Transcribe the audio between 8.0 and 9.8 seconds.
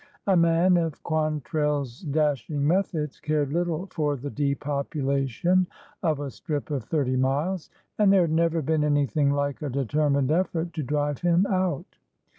there had never been anything like a